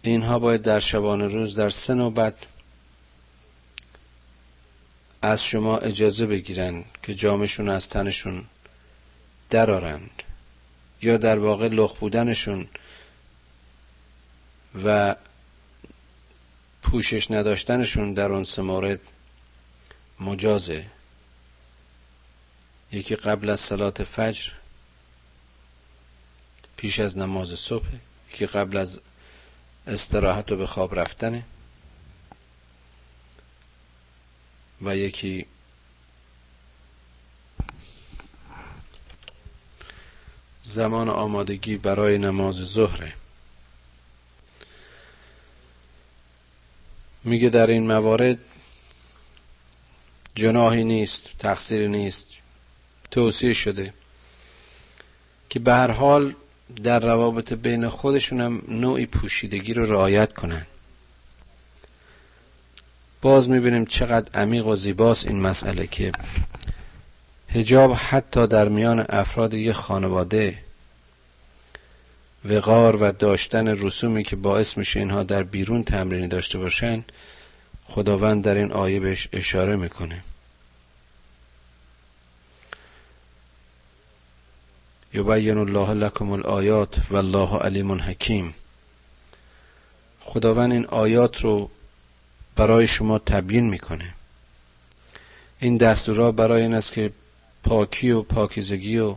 [0.08, 2.36] اینها باید در شبانه روز در سه نوبت
[5.22, 8.46] از شما اجازه بگیرن که جامشون از تنشون
[9.50, 10.24] درارند
[11.02, 12.68] یا در واقع لخ بودنشون
[14.84, 15.16] و
[16.82, 19.00] پوشش نداشتنشون در اون سه مورد
[20.20, 20.86] مجازه.
[22.92, 24.52] یکی قبل از صلات فجر
[26.78, 27.88] پیش از نماز صبح
[28.34, 29.00] یکی قبل از
[29.88, 31.44] استراحت و به خواب رفتنه.
[34.82, 35.46] و یکی
[40.64, 43.14] زمان آمادگی برای نماز ظهره.
[47.24, 48.38] میگه در این موارد
[50.36, 52.30] جناهی نیست تقصیری نیست
[53.12, 53.94] توصیه شده
[55.50, 56.36] که به هر حال
[56.84, 60.66] در روابط بین خودشون هم نوعی پوشیدگی رو رعایت کنن.
[63.22, 66.12] باز می‌بینیم چقدر عمیق و زیباست این مسئله که
[67.50, 70.58] هجاب حتی در میان افراد یک خانواده
[72.46, 77.04] وقار و داشتن رسومی که باعث میشه اینها در بیرون تمرینی داشته باشن
[77.86, 80.24] خداوند در این آیه بهش اشاره می‌کنه.
[85.14, 88.54] یبین الله لکم الآیات والله علیم حکیم
[90.20, 91.70] خداوند این آیات رو
[92.56, 94.14] برای شما تبیین می‌کنه.
[95.60, 97.12] این دستورا برای این است که
[97.64, 99.16] پاکی و پاکیزگی و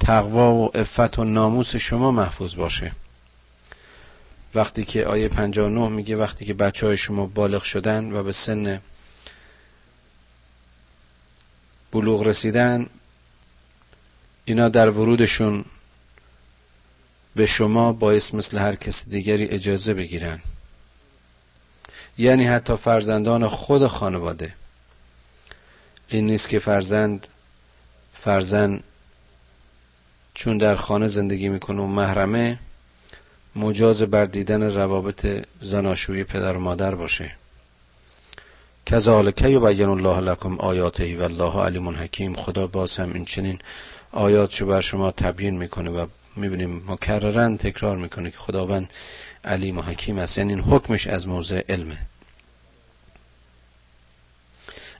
[0.00, 2.92] تقوا و عفت و ناموس شما محفوظ باشه.
[4.54, 8.80] وقتی که آیه 59 میگه وقتی که بچه های شما بالغ شدن و به سن
[11.92, 12.86] بلوغ رسیدن
[14.48, 15.64] اینا در ورودشون
[17.36, 20.40] به شما باعث مثل هر کس دیگری اجازه بگیرن.
[22.18, 24.54] یعنی حتی فرزندان خود خانواده.
[26.08, 27.26] این نیست که فرزند
[28.14, 28.82] فرزند
[30.34, 32.58] چون در خانه زندگی می‌کنه و محرمه
[33.56, 37.32] مجاز بر دیدن روابط زناشویی پدر و مادر باشه.
[38.86, 42.34] کذالک یبین الله لکم آیاته و الله علیم حکیم.
[42.34, 43.58] خدا باز هم این چنین
[44.12, 48.92] آیاتشو بر شما تبیین می‌کنه و می‌بینیم مکررن تکرار می‌کنه که خداوند
[49.44, 50.38] علیم و حکیم است.
[50.38, 51.98] یعنی این حکمش از موضع علمه.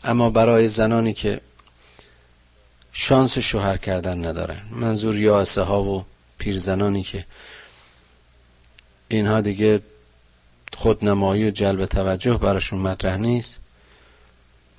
[0.05, 1.41] اما برای زنانی که
[2.93, 6.05] شانس شوهر کردن ندارن منظور یاسه ها و
[6.39, 7.25] پیرزنانی که
[9.09, 9.81] اینها دیگه
[10.75, 13.61] خودنمایی و جلب توجه براشون مطرح نیست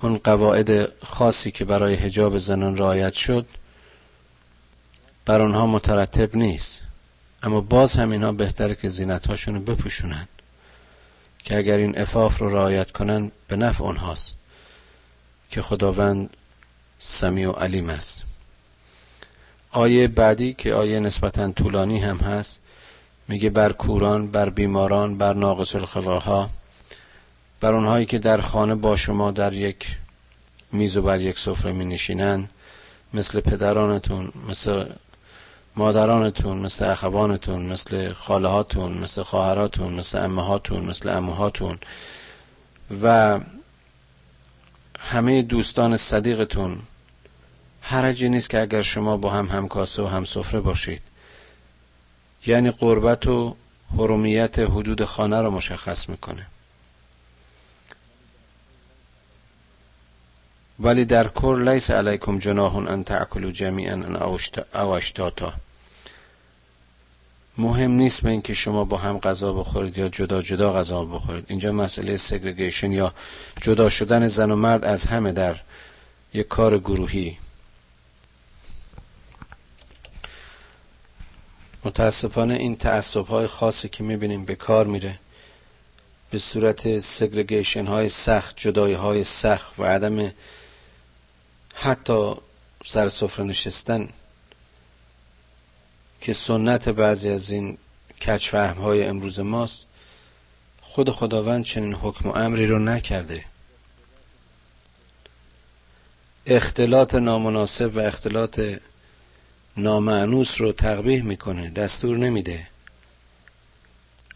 [0.02, 3.46] اون قواعد خاصی که برای حجاب زنان رعایت شد
[5.30, 6.80] بر آنها مترتب نیست.
[7.42, 10.28] اما باز هم اینها بهتره که زینت رو بپوشونن
[11.38, 14.36] که اگر این افاف رو رعایت کنن به نفع اونهاست
[15.50, 16.36] که خداوند
[16.98, 18.22] سمیع و علیم است.
[19.70, 22.60] آیه بعدی که آیه نسبتا طولانی هم هست
[23.28, 26.50] میگه بر کوران بر بیماران بر ناقص الخلاها
[27.60, 29.96] بر اونهایی که در خانه با شما در یک
[30.72, 32.48] میز و بر یک سفره می نشینن
[33.14, 34.84] مثل پدرانتون مثل
[35.76, 41.78] مادرانتون مثل اخوانتون مثل خالهاتون مثل خواهراتون مثل امهاتون مثل اموهاتون
[43.02, 43.40] و
[44.98, 46.78] همه دوستان صدیقتون.
[47.80, 51.02] حرجی نیست که اگر شما با هم همکاسه و هم سفره باشید.
[52.46, 53.56] یعنی قربت و
[53.98, 56.46] حرمیت حدود خانه را مشخص می‌کنه.
[60.80, 64.28] ولی در کل لیس علیکم جناح ان تاکلوا جمیعا
[64.74, 65.52] او اشتاتا
[67.58, 71.44] مهم نیست به اینکه شما با هم غذا بخورید یا جدا جدا غذا بخورید.
[71.48, 73.14] اینجا مسئله سگریگیشن یا
[73.62, 75.56] جدا شدن زن و مرد از همه در
[76.34, 77.38] یک کار گروهی.
[81.84, 85.18] متاسفانه این تعصب های خاصی که می‌بینیم به کار میره.
[86.30, 90.32] به صورت سگریگیشن های سخت جدای های سخت و عدم
[91.82, 92.34] حتی
[92.84, 94.08] سر سفره نشستن
[96.20, 97.78] که سنت بعضی از این
[98.22, 99.86] کچفهم های امروز ماست
[100.80, 103.44] خود خداوند چنین حکم و امری رو نکرده.
[106.46, 108.60] اختلاط نامناسب و اختلاط
[109.76, 112.66] نامعنوس رو تقبیح می‌کنه دستور نمیده.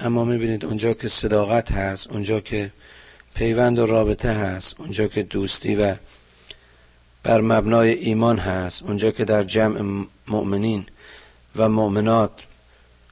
[0.01, 2.73] اما می‌بینید اونجا که صداقت هست اونجا که
[3.35, 5.97] پیوند و رابطه هست اونجا که دوستی و
[7.25, 8.83] بر مبنای ایمان هست.
[8.83, 10.87] اونجا که در جمع مؤمنین
[11.57, 12.31] و مؤمنات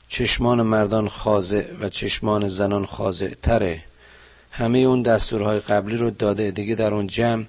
[0.09, 3.85] چشمان مردان خاضع و چشمان زنان خاضع تره
[4.51, 6.51] همه اون دستورهای قبلی رو داده.
[6.51, 7.45] دیگه در اون جمع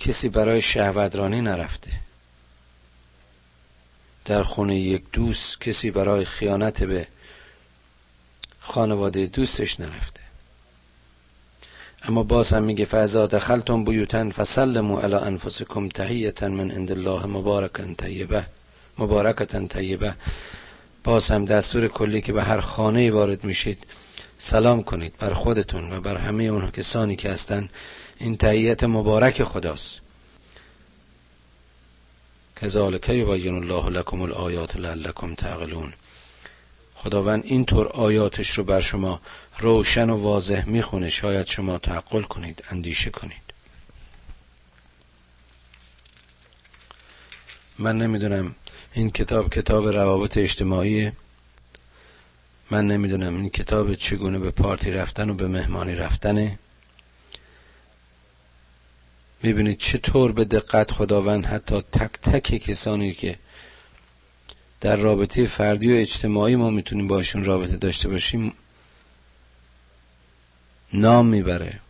[0.00, 1.90] کسی برای شهوترانی نرفته.
[4.24, 7.06] در خونه یک دوست کسی برای خیانت به
[8.60, 10.21] خانواده دوستش نرفته.
[12.08, 17.94] اما باز هم میگه فاذا دخلتم بیوتن فسلموا علی انفسکم تحیتا من عند الله مبارکا
[17.98, 18.46] طیبه
[18.98, 20.14] مبارکتا طیبه.
[21.04, 23.86] باز هم دستور کلی که به هر خانه وارد میشید
[24.38, 27.68] سلام کنید بر خودتون و بر همه اون کسانی که هستن.
[28.18, 30.00] این تحییت مبارک خداست.
[32.62, 35.92] کذالک یبین الله لکم الآیات لعلکم تعقلون.
[37.04, 39.20] خداوند اینطور آیاتش رو بر شما
[39.58, 43.42] روشن و واضح می‌خونه شاید شما تعقل کنید اندیشه کنید.
[47.78, 48.54] من نمی‌دونم
[48.92, 51.12] این کتاب کتاب روابط اجتماعی
[52.70, 56.58] من نمی‌دونم این کتاب چگونه به پارتی رفتن و به مهمانی رفتنه.
[59.42, 63.38] می‌بینید چطور به دقت خداوند حتی تک تک کسانی که
[64.82, 68.52] در رابطه فردی و اجتماعی ما می‌تونیم باشون رابطه داشته باشیم
[70.92, 71.80] نام می‌بره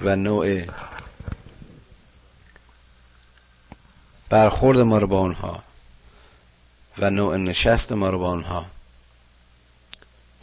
[0.00, 0.64] و نوع
[4.28, 5.62] برخورد ما رو با اونها
[6.98, 8.66] و نوع نشست ما رو با اونها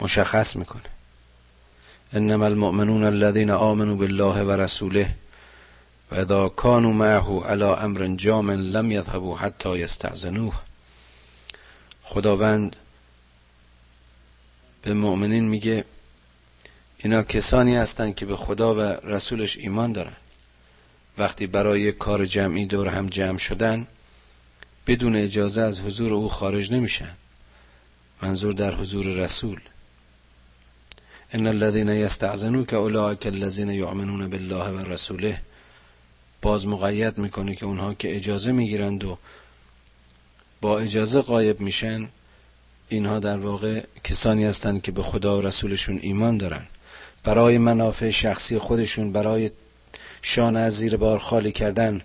[0.00, 0.82] مشخص می‌کنه.
[2.12, 5.14] انما المؤمنون الذين آمنوا بالله و رسوله
[6.10, 10.67] و اذا كانوا معه على امر جامع لم يذهبوا حتى يستعزنوه
[12.10, 12.76] خداوند
[14.82, 15.84] به مؤمنین میگه
[16.98, 20.16] اینا کسانی هستند که به خدا و رسولش ایمان دارن.
[21.18, 23.86] وقتی برای کار جمعی دور هم جمع شدن
[24.86, 27.14] بدون اجازه از حضور او خارج نمیشن.
[28.22, 29.60] منظور در حضور رسول.
[31.32, 35.40] ان الذين يستعذنوك اولئك الذين يؤمنون بالله و رسوله.
[36.42, 39.18] باز مقید می‌کنه که اونها که اجازه می‌گیرند و
[40.60, 42.08] با اجازه قایب میشن
[42.88, 46.66] اینها در واقع کسانی هستند که به خدا و رسولشون ایمان دارن.
[47.24, 49.50] برای منافع شخصی خودشون برای
[50.22, 52.00] شان از زیر بار خالی کردن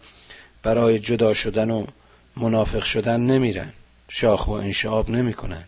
[0.63, 1.85] برای جدا شدن و
[2.37, 3.73] منافق شدن نمیرن.
[4.09, 5.63] شاخ و انشاب نمی‌کنن.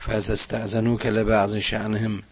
[0.00, 2.22] فاز استعزنو که لبعض شعنهم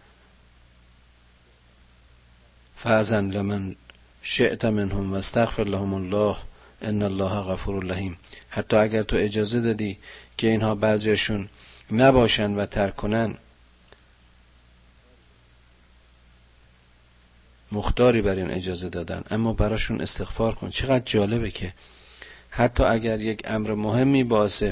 [2.77, 3.75] فازن لمن
[4.21, 6.35] شئت منهم و استغفر لهم الله
[6.81, 8.17] ان الله غفور رحیم
[8.49, 9.97] حتی اگر تو اجازه دادی
[10.37, 11.49] که اینها بعضیشون
[11.91, 13.35] نباشن و ترک کنن
[17.71, 21.73] مختاری بر این اجازه دادن اما براشون استغفار کن چقدر جالبه که
[22.49, 24.63] حتی اگر یک امر مهمی باعث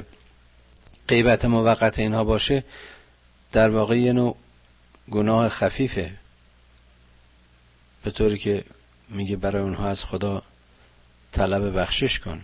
[1.08, 2.64] غیبت موقت اینها باشه
[3.52, 4.36] در واقع یه نوع
[5.12, 6.14] گناه خفیفه
[8.04, 8.64] به طوری که
[9.10, 10.44] میگه برای اونها از خدا
[11.32, 12.42] طلب بخشش کن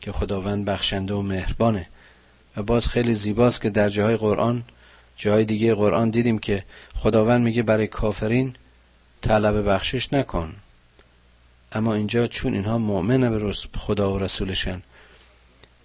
[0.00, 1.86] که خداوند بخشنده و مهربانه.
[2.56, 4.62] و باز خیلی زیباست که در جاهای قرآن
[5.16, 8.54] جاهای دیگه قرآن دیدیم که خداوند میگه برای کافرین
[9.20, 10.54] طلب بخشش نکن.
[11.72, 14.82] اما اینجا چون اینها مؤمنه به خدا و رسولشن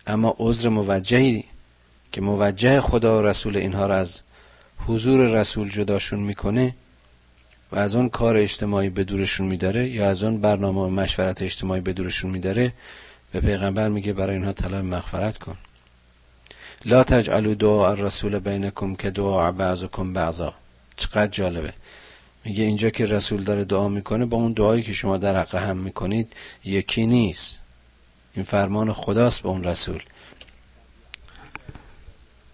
[0.08, 1.44] اما عذر موجهی
[2.12, 4.22] که موجه خدا و رسول اینها را از
[4.78, 6.76] حضور رسول جداشون می‌کنه
[7.72, 11.82] و از اون کار اجتماعی به دورشون میداره یا از اون برنامه و مشورت اجتماعی
[11.82, 12.74] به دورشون میداره
[13.32, 15.58] به پیغمبر میگه برای اینها طلب مغفرت کن.
[16.86, 20.54] لا تجعلوا دعا الرسول بینکم که دعا بعضکم بعضا.
[20.98, 21.74] چقدر جالبه.
[22.46, 25.78] میگه اینجا که رسول داره دعا می‌کنه با اون دعایی که شما در حق هم
[25.78, 26.34] می‌کنید
[26.66, 27.58] یکی نیست.
[28.34, 30.04] این فرمان خداست به اون رسول.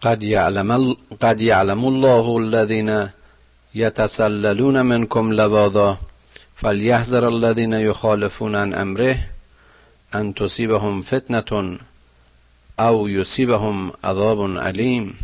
[0.02, 3.10] قد يعلم, قد يعلم الله الذين
[3.76, 5.98] يتسللون منكم لواذا
[6.56, 9.16] فليحذر الذين يخالفون عن امره
[10.16, 11.80] ان تصيبهم فتنه
[12.80, 15.16] او يصيبهم عذاب علیم.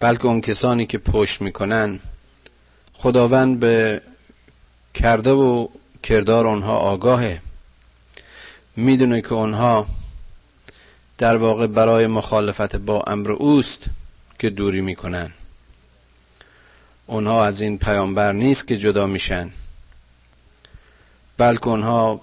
[0.00, 1.98] بلکه اون کسانی که پشت می‌کنن
[2.92, 4.02] خداوند به
[4.94, 5.68] کرده و
[6.02, 7.40] کردار آنها آگاهه.
[8.76, 9.86] می‌دونه که آنها
[11.18, 13.84] در واقع برای مخالفت با امر اوست
[14.38, 15.30] که دوری می‌کنن.
[17.10, 19.50] اونها از این پیامبر نیست که جدا میشن.
[21.36, 22.20] بلکه اونها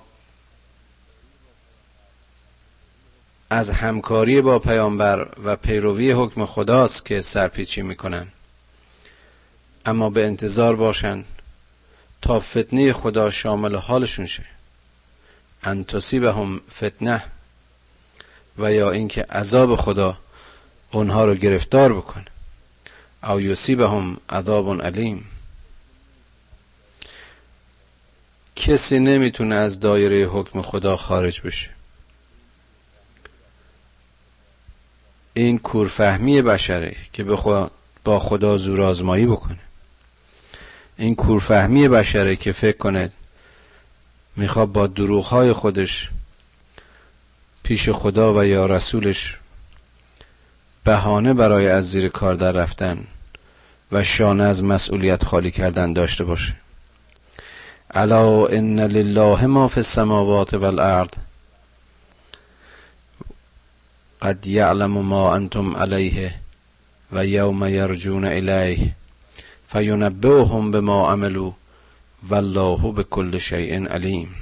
[3.49, 8.27] از همکاری با پیامبر و پیروی حکم خداست که سرپیچی می‌کنن.
[9.85, 11.25] اما به انتظار باشند
[12.21, 14.45] تا فتنه خدا شامل حالشون شه.
[15.63, 17.23] ان هم فتنه
[18.57, 20.17] و یا اینکه عذاب خدا
[20.91, 22.36] اونها رو گرفتار بکنه.
[23.27, 23.39] او
[23.87, 25.25] هم عذاب علیم.
[28.55, 31.69] کسی نمی‌تونه از دایره حکم خدا خارج بشه.
[35.33, 37.37] این کورفهمی بشره که به
[38.03, 39.59] با خدا زور آزمایی بکنه.
[40.97, 43.11] این کورفهمی بشره که فکر کنه
[44.35, 46.09] می‌خواد با دروغهای خودش
[47.63, 49.37] پیش خدا و یا رسولش
[50.83, 53.07] بهانه برای از زیر کار در رفتن
[53.91, 56.55] و شانه از مسئولیت خالی کردن داشته باشه.
[57.91, 61.09] الا ان لله ما فی السماوات والارض
[64.21, 66.33] قد یعلم ما انتم علیه
[67.11, 68.95] و یوم یرجون الیه
[69.69, 71.51] فینبئهم بما عملوا
[72.29, 74.35] والله بكل شیء علیم.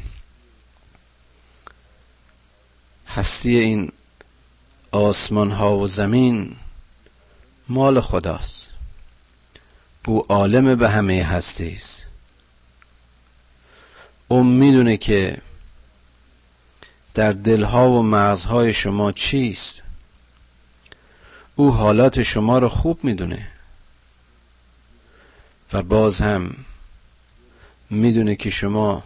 [3.08, 3.92] هستی این
[4.92, 6.56] آسمان ها و زمین
[7.70, 8.65] مال خداست.
[10.06, 12.06] او عالم به همه هستی است.
[14.28, 15.42] او می‌دونه که
[17.14, 19.82] در دلها و مغزهای شما چیست.
[21.56, 23.48] او حالات شما رو خوب می‌دونه.
[25.74, 26.56] و باز هم
[27.90, 29.04] می‌دونه که شما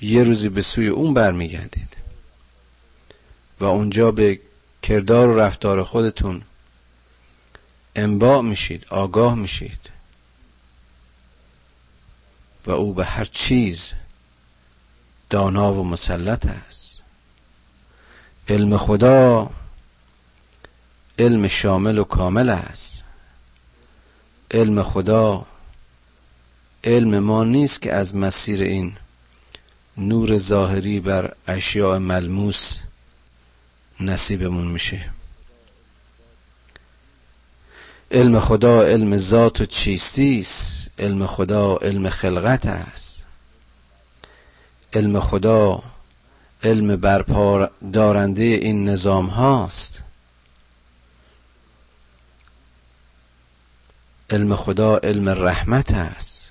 [0.00, 1.96] یه روزی به سوی اون برمیگردید.
[3.60, 4.40] و اونجا به
[4.82, 6.42] کردار و رفتار خودتون
[7.98, 9.90] انباع میشید آگاه میشید.
[12.66, 13.92] و او به هر چیز
[15.30, 17.00] دانا و مسلط است.
[18.48, 19.50] علم خدا
[21.18, 23.02] علم شامل و کامل است.
[24.50, 25.46] علم خدا
[26.84, 28.96] علم ما نیست که از مسیر این
[29.96, 32.76] نور ظاهری بر اشیاء ملموس
[34.00, 35.17] نصیبمون میشه.
[38.10, 43.24] علم خدا علم ذات و چیستی است علم خدا علم خلقت است.
[44.92, 45.82] علم خدا
[46.62, 50.02] علم برپا دارنده این نظام هاست.
[54.30, 56.50] علم خدا علم رحمت است.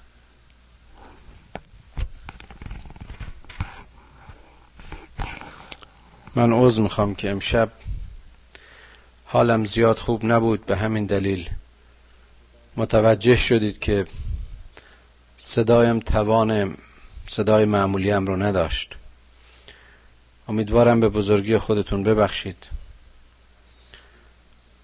[6.35, 7.69] من عوض می‌خوام که امشب
[9.29, 11.49] حالم زیاد خوب نبود به همین دلیل.
[12.77, 14.05] متوجه شدید که
[15.37, 16.77] صدایم توان
[17.27, 18.95] صدای معمولیم رو نداشت.
[20.47, 22.57] امیدوارم به بزرگی خودتون ببخشید.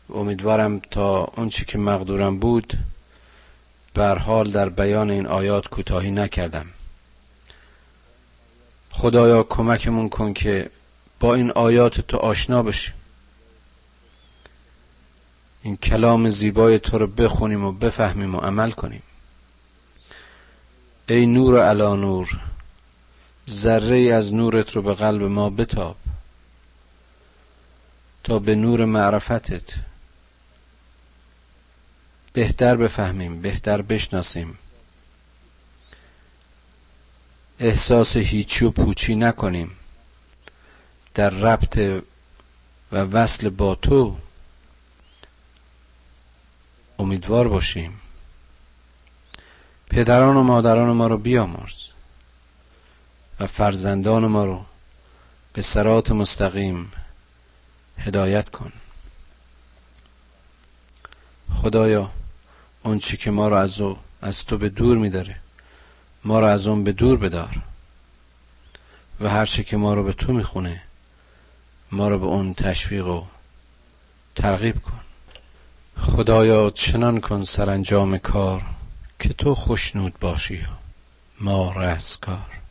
[0.10, 2.74] امیدوارم تا اون چی که مقدورم بود
[3.94, 6.66] بر حال در بیان این آیات کوتاهی نکردم.
[8.92, 10.70] خدایا کمکمون کن که
[11.20, 12.94] با این آیات تو آشنا بشیم.
[15.64, 19.04] این کلام زیبای تو رو بخونیم و بفهمیم و عمل کنیم.
[21.10, 22.40] ای نور علا نور
[23.50, 25.96] ذره ای از نورت رو به قلب ما بتاب.
[28.24, 29.64] تا به نور معرفتت
[32.34, 34.58] بهتر بفهمیم بهتر بشناسیم.
[37.60, 39.72] احساس هیچی و پوچی نکنیم.
[41.14, 42.02] در ربط
[42.92, 44.16] و وصل با تو
[47.00, 48.00] امیدوار باشیم.
[49.90, 51.88] پدران و مادران ما رو بیامرز
[53.40, 54.66] و فرزندان ما رو
[55.54, 56.92] به سرات مستقیم
[57.98, 58.72] هدایت کن.
[61.54, 62.12] خدایا
[62.84, 63.82] اون چی که ما رو از,
[64.22, 65.36] از تو به دور میداره
[66.24, 67.62] ما رو از اون به دور بدار.
[69.20, 70.82] و هر چی که ما رو به تو می‌خونه
[71.92, 73.24] ما رو به اون تشویق و
[74.36, 75.03] ترغیب کن.
[75.98, 78.62] خدایا چنان کن سرانجام کار
[79.20, 80.64] که تو خوشنود باشی
[81.42, 82.63] ما رستگار.